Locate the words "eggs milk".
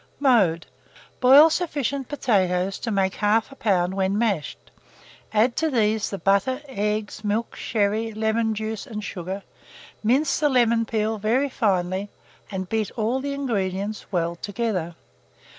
6.67-7.55